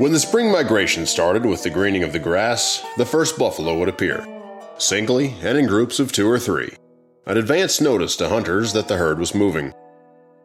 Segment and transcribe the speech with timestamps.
[0.00, 3.90] When the spring migration started with the greening of the grass, the first buffalo would
[3.90, 4.26] appear,
[4.78, 6.72] singly and in groups of two or three,
[7.26, 9.74] an advance notice to hunters that the herd was moving.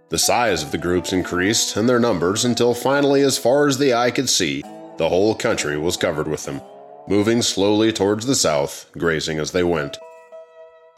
[0.09, 3.93] The size of the groups increased and their numbers until finally, as far as the
[3.93, 4.61] eye could see,
[4.97, 6.59] the whole country was covered with them,
[7.07, 9.97] moving slowly towards the south, grazing as they went.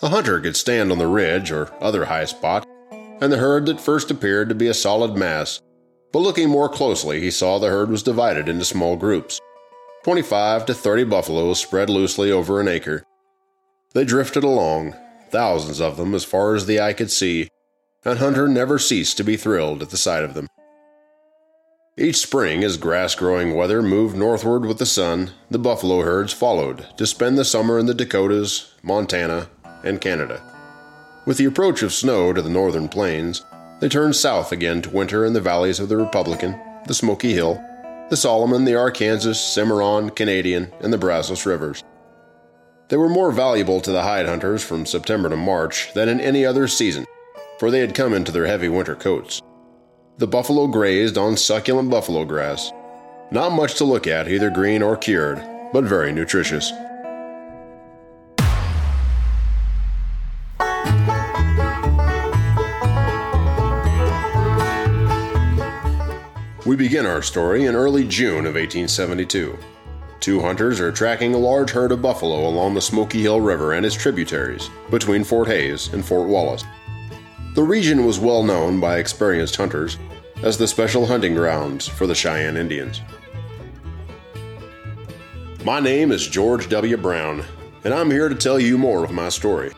[0.01, 3.79] A hunter could stand on the ridge or other high spot, and the herd that
[3.79, 5.61] first appeared to be a solid mass,
[6.11, 9.39] but looking more closely, he saw the herd was divided into small groups
[10.03, 13.03] 25 to 30 buffaloes spread loosely over an acre.
[13.93, 14.95] They drifted along,
[15.31, 17.49] thousands of them as far as the eye could see,
[18.05, 20.47] and Hunter never ceased to be thrilled at the sight of them.
[21.97, 26.85] Each spring, as grass growing weather moved northward with the sun, the buffalo herds followed
[26.97, 29.49] to spend the summer in the Dakotas, Montana,
[29.83, 30.41] and Canada.
[31.25, 33.43] With the approach of snow to the northern plains,
[33.79, 37.63] they turned south again to winter in the valleys of the Republican, the Smoky Hill,
[38.09, 41.83] the Solomon, the Arkansas, Cimarron, Canadian, and the Brazos rivers.
[42.89, 46.45] They were more valuable to the hide hunters from September to March than in any
[46.45, 47.05] other season,
[47.59, 49.41] for they had come into their heavy winter coats.
[50.17, 52.71] The buffalo grazed on succulent buffalo grass.
[53.29, 56.71] Not much to look at, either green or cured, but very nutritious.
[66.67, 69.57] We begin our story in early June of 1872.
[70.19, 73.85] Two hunters are tracking a large herd of buffalo along the Smoky Hill River and
[73.85, 76.65] its tributaries, between Fort Hays and Fort Wallace.
[77.55, 79.97] The region was well known by experienced hunters
[80.43, 82.99] as the special hunting grounds for the Cheyenne Indians.
[85.63, 86.97] My name is George W.
[86.97, 87.45] Brown,
[87.85, 89.71] and I'm here to tell you more of my story.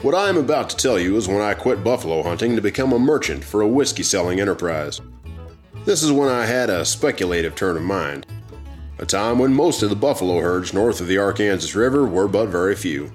[0.00, 2.94] What I am about to tell you is when I quit buffalo hunting to become
[2.94, 5.02] a merchant for a whiskey selling enterprise.
[5.88, 8.26] This is when I had a speculative turn of mind,
[8.98, 12.50] a time when most of the buffalo herds north of the Arkansas River were but
[12.50, 13.10] very few.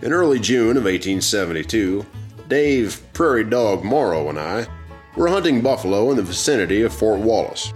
[0.00, 2.06] In early June of 1872,
[2.48, 4.66] Dave Prairie Dog Morrow and I
[5.16, 7.74] were hunting buffalo in the vicinity of Fort Wallace.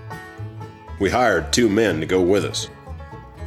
[0.98, 2.70] We hired two men to go with us.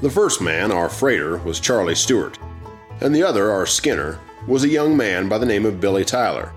[0.04, 2.38] The first man, our freighter, was Charlie Stewart,
[3.02, 6.54] and the other, our skinner, was a young man by the name of Billy Tyler.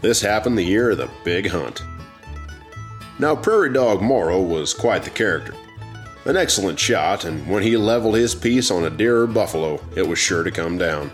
[0.00, 1.84] This happened the year of the big hunt.
[3.20, 5.54] Now, Prairie Dog Morrow was quite the character.
[6.24, 10.08] An excellent shot, and when he leveled his piece on a deer or buffalo, it
[10.08, 11.10] was sure to come down.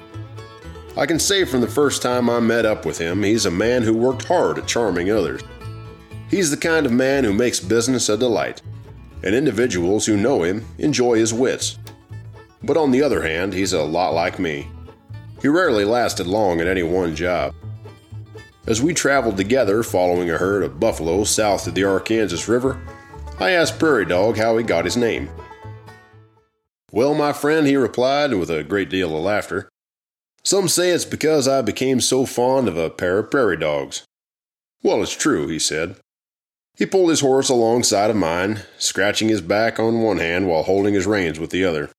[0.96, 3.82] I can say from the first time I met up with him, he's a man
[3.82, 5.42] who worked hard at charming others.
[6.30, 8.62] He's the kind of man who makes business a delight,
[9.24, 11.76] and individuals who know him enjoy his wits.
[12.62, 14.68] But on the other hand, he's a lot like me.
[15.42, 17.52] He rarely lasted long at any one job.
[18.66, 22.80] As we traveled together following a herd of buffalo south of the Arkansas River,
[23.38, 25.30] I asked Prairie Dog how he got his name.
[26.90, 29.68] Well, my friend, he replied with a great deal of laughter,
[30.42, 34.04] some say it's because I became so fond of a pair of prairie dogs.
[34.82, 35.96] Well, it's true, he said.
[36.76, 40.94] He pulled his horse alongside of mine, scratching his back on one hand while holding
[40.94, 41.90] his reins with the other.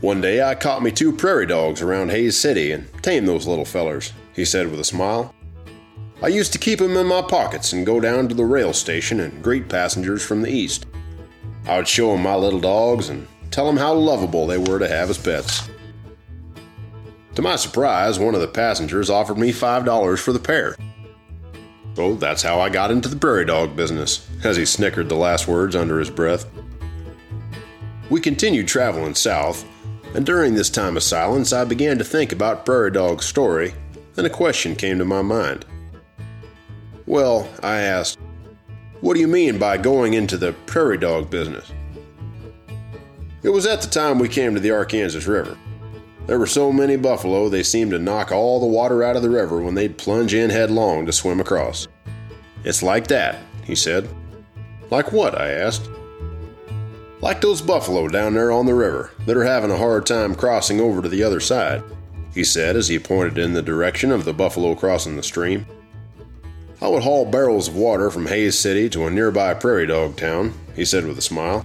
[0.00, 3.64] One day I caught me two prairie dogs around Hays City and tamed those little
[3.64, 5.34] fellers he said with a smile.
[6.22, 9.18] I used to keep them in my pockets and go down to the rail station
[9.18, 10.86] and greet passengers from the east.
[11.66, 14.88] I would show them my little dogs and tell them how lovable they were to
[14.88, 15.68] have as pets.
[17.34, 20.76] To my surprise, one of the passengers offered me $5 for the pair.
[21.94, 25.48] So that's how I got into the prairie dog business, as he snickered the last
[25.48, 26.46] words under his breath.
[28.10, 29.64] We continued traveling south,
[30.14, 33.74] and during this time of silence, I began to think about Prairie Dog's story
[34.14, 35.64] then a question came to my mind.
[37.06, 38.18] Well, I asked,
[39.00, 41.72] what do you mean by going into the prairie dog business?
[43.42, 45.58] It was at the time we came to the Arkansas River.
[46.26, 49.30] There were so many buffalo they seemed to knock all the water out of the
[49.30, 51.88] river when they'd plunge in headlong to swim across.
[52.64, 54.08] It's like that, he said.
[54.90, 55.40] Like what?
[55.40, 55.90] I asked.
[57.20, 60.80] Like those buffalo down there on the river that are having a hard time crossing
[60.80, 61.82] over to the other side
[62.34, 65.66] he said as he pointed in the direction of the buffalo crossing the stream.
[66.80, 70.52] I would haul barrels of water from Hays City to a nearby prairie dog town,
[70.74, 71.64] he said with a smile.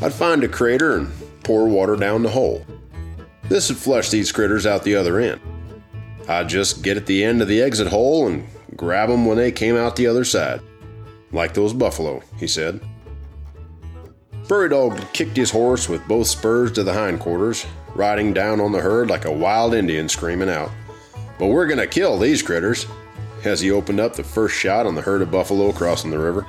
[0.00, 1.12] I'd find a crater and
[1.44, 2.64] pour water down the hole.
[3.48, 5.40] This would flush these critters out the other end.
[6.28, 8.46] I'd just get at the end of the exit hole and
[8.76, 10.60] grab them when they came out the other side.
[11.32, 12.80] Like those buffalo, he said.
[14.48, 18.80] Prairie Dog kicked his horse with both spurs to the hindquarters, riding down on the
[18.80, 20.70] herd like a wild Indian screaming out,
[21.38, 22.86] But we're going to kill these critters,
[23.44, 26.46] as he opened up the first shot on the herd of buffalo crossing the river.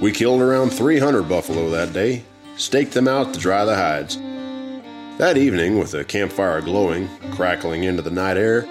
[0.00, 2.24] We killed around 300 buffalo that day,
[2.56, 4.16] staked them out to dry the hides.
[5.18, 8.68] That evening, with the campfire glowing, crackling into the night air,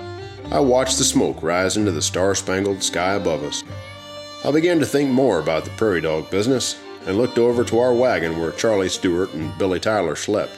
[0.50, 3.66] I watched the smoke rise into the star spangled sky above us.
[4.46, 7.94] I began to think more about the prairie dog business and looked over to our
[7.94, 10.58] wagon where Charlie Stewart and Billy Tyler slept.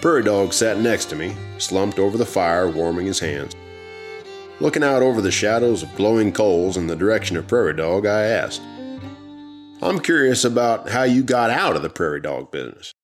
[0.00, 3.56] Prairie Dog sat next to me, slumped over the fire, warming his hands.
[4.60, 8.22] Looking out over the shadows of glowing coals in the direction of Prairie Dog, I
[8.22, 8.62] asked,
[9.82, 12.94] I'm curious about how you got out of the prairie dog business.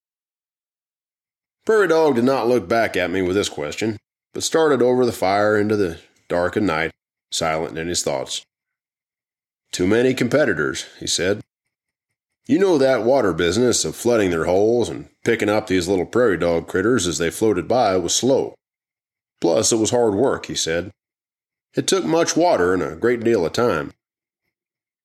[1.65, 3.97] Prairie Dog did not look back at me with this question,
[4.33, 6.91] but started over the fire into the darkened night,
[7.31, 8.45] silent in his thoughts.
[9.71, 11.41] Too many competitors, he said.
[12.45, 16.37] You know that water business of flooding their holes and picking up these little prairie
[16.37, 18.55] dog critters as they floated by was slow.
[19.39, 20.91] Plus, it was hard work, he said.
[21.75, 23.93] It took much water and a great deal of time.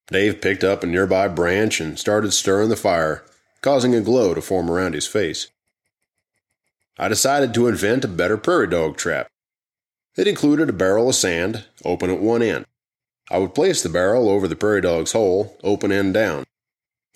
[0.08, 3.24] Dave picked up a nearby branch and started stirring the fire,
[3.60, 5.48] causing a glow to form around his face.
[6.98, 9.28] I decided to invent a better prairie dog trap.
[10.16, 12.66] It included a barrel of sand, open at one end.
[13.30, 16.44] I would place the barrel over the prairie dog's hole, open end down.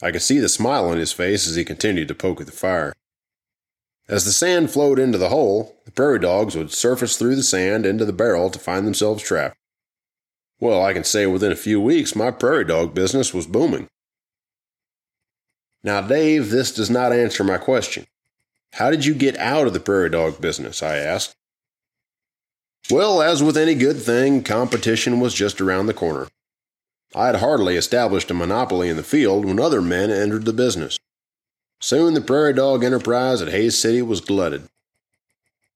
[0.01, 2.53] I could see the smile on his face as he continued to poke at the
[2.53, 2.93] fire.
[4.09, 7.85] As the sand flowed into the hole, the prairie dogs would surface through the sand
[7.85, 9.57] into the barrel to find themselves trapped.
[10.61, 13.89] Well, I can say within a few weeks my prairie dog business was booming.
[15.83, 18.07] Now, Dave, this does not answer my question.
[18.73, 20.83] How did you get out of the prairie dog business?
[20.83, 21.35] I asked.
[22.91, 26.29] Well, as with any good thing, competition was just around the corner.
[27.15, 30.99] I had hardly established a monopoly in the field when other men entered the business.
[31.81, 34.69] Soon the prairie dog enterprise at Hays City was glutted.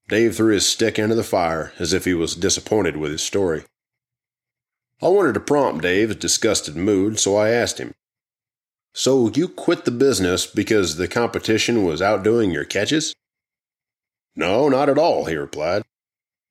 [0.09, 3.63] Dave threw his stick into the fire as if he was disappointed with his story.
[5.01, 7.93] I wanted to prompt Dave's disgusted mood, so I asked him,
[8.97, 13.13] so you quit the business because the competition was outdoing your catches?
[14.35, 15.83] No, not at all, he replied.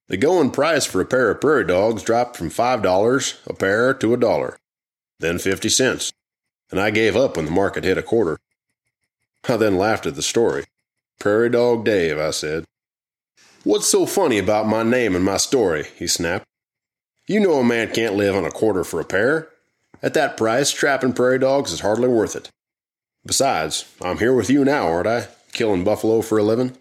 [0.06, 4.14] The going price for a pair of prairie dogs dropped from $5 a pair to
[4.14, 4.56] a dollar,
[5.18, 6.12] then 50 cents,
[6.70, 8.38] and I gave up when the market hit a quarter.
[9.48, 10.66] I then laughed at the story.
[11.18, 12.64] Prairie Dog Dave, I said.
[13.64, 15.86] What's so funny about my name and my story?
[15.96, 16.44] he snapped.
[17.26, 19.48] You know a man can't live on a quarter for a pair.
[20.02, 22.50] At that price, trapping prairie dogs is hardly worth it.
[23.24, 25.28] Besides, I'm here with you now, aren't I?
[25.52, 26.76] Killing buffalo for a living?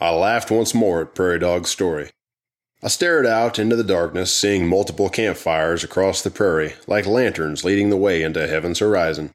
[0.00, 2.10] I laughed once more at Prairie Dog's story.
[2.82, 7.90] I stared out into the darkness, seeing multiple campfires across the prairie, like lanterns leading
[7.90, 9.32] the way into heaven's horizon.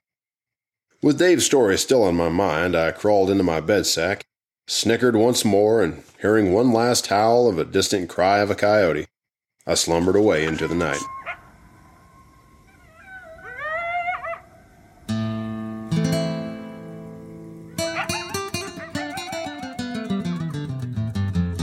[1.02, 4.24] With Dave's story still on my mind, I crawled into my bed sack,
[4.68, 9.08] snickered once more, and hearing one last howl of a distant cry of a coyote,
[9.68, 11.02] I slumbered away into the night.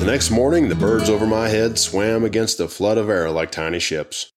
[0.00, 3.52] The next morning, the birds over my head swam against a flood of air like
[3.52, 4.32] tiny ships.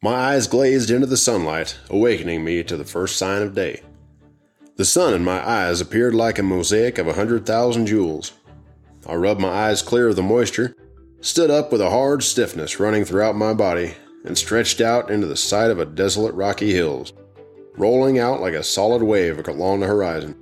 [0.00, 3.82] My eyes glazed into the sunlight, awakening me to the first sign of day.
[4.76, 8.34] The sun in my eyes appeared like a mosaic of a hundred thousand jewels.
[9.04, 10.76] I rubbed my eyes clear of the moisture,
[11.20, 15.36] stood up with a hard stiffness running throughout my body, and stretched out into the
[15.36, 17.12] sight of a desolate rocky hills,
[17.76, 20.36] rolling out like a solid wave along the horizon.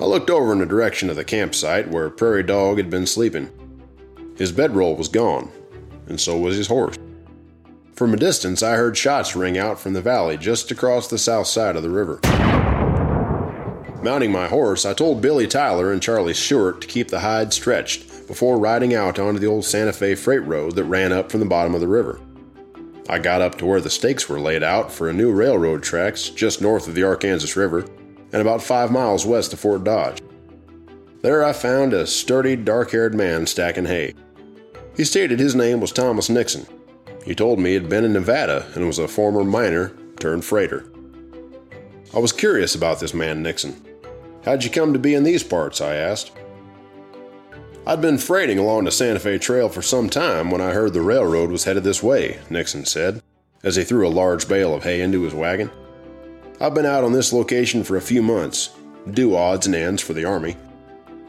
[0.00, 3.52] I looked over in the direction of the campsite where Prairie Dog had been sleeping.
[4.38, 5.50] His bedroll was gone,
[6.06, 6.96] and so was his horse.
[7.92, 11.48] From a distance, I heard shots ring out from the valley just across the south
[11.48, 12.20] side of the river.
[14.00, 18.28] Mounting my horse, I told Billy Tyler and Charlie Stewart to keep the hide stretched
[18.28, 21.46] before riding out onto the old Santa Fe freight road that ran up from the
[21.46, 22.20] bottom of the river.
[23.08, 26.28] I got up to where the stakes were laid out for a new railroad tracks
[26.28, 27.86] just north of the Arkansas River
[28.32, 30.22] and about five miles west of Fort Dodge.
[31.22, 34.14] There I found a sturdy, dark haired man stacking hay.
[34.98, 36.66] He stated his name was Thomas Nixon.
[37.24, 40.90] He told me he had been in Nevada and was a former miner turned freighter.
[42.12, 43.80] I was curious about this man Nixon.
[44.44, 45.80] How'd you come to be in these parts?
[45.80, 46.32] I asked.
[47.86, 51.00] I'd been freighting along the Santa Fe Trail for some time when I heard the
[51.00, 53.22] railroad was headed this way, Nixon said,
[53.62, 55.70] as he threw a large bale of hay into his wagon.
[56.60, 58.70] I've been out on this location for a few months,
[59.08, 60.56] do odds and ends for the Army.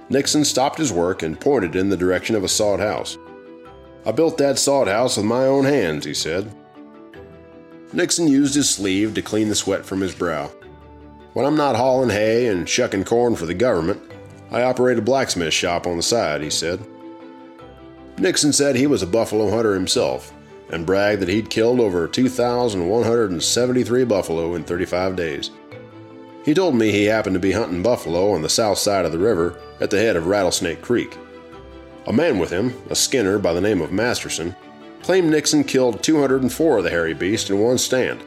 [0.10, 3.16] Nixon stopped his work and pointed in the direction of a sod house.
[4.10, 6.52] I built that sod house with my own hands, he said.
[7.94, 10.48] Nixon used his sleeve to clean the sweat from his brow.
[11.34, 14.02] When I'm not hauling hay and shucking corn for the government,
[14.50, 16.84] I operate a blacksmith shop on the side, he said.
[18.18, 20.34] Nixon said he was a buffalo hunter himself
[20.72, 25.52] and bragged that he'd killed over 2,173 buffalo in 35 days.
[26.44, 29.20] He told me he happened to be hunting buffalo on the south side of the
[29.20, 31.16] river at the head of Rattlesnake Creek.
[32.10, 34.56] A man with him, a skinner by the name of Masterson,
[35.04, 38.20] claimed Nixon killed 204 of the hairy beast in one stand.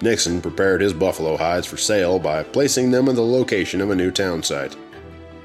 [0.00, 3.94] Nixon prepared his buffalo hides for sale by placing them in the location of a
[3.94, 4.74] new town site.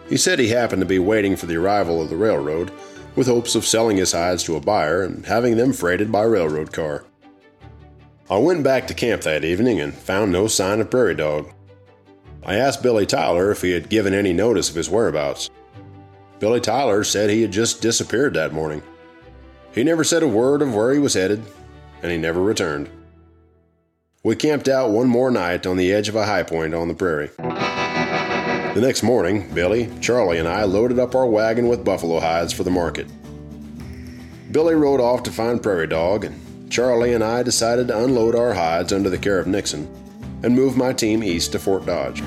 [0.07, 2.71] He said he happened to be waiting for the arrival of the railroad
[3.17, 6.71] with hopes of selling his hides to a buyer and having them freighted by railroad
[6.71, 7.03] car.
[8.29, 11.51] I went back to camp that evening and found no sign of Prairie Dog.
[12.45, 15.49] I asked Billy Tyler if he had given any notice of his whereabouts.
[16.39, 18.83] Billy Tyler said he had just disappeared that morning.
[19.73, 21.43] He never said a word of where he was headed,
[22.01, 22.89] and he never returned.
[24.23, 26.93] We camped out one more night on the edge of a high point on the
[26.93, 27.31] prairie.
[27.37, 32.63] The next morning, Billy, Charlie, and I loaded up our wagon with buffalo hides for
[32.63, 33.07] the market.
[34.51, 38.53] Billy rode off to find Prairie Dog, and Charlie and I decided to unload our
[38.53, 39.87] hides under the care of Nixon
[40.43, 42.21] and move my team east to Fort Dodge.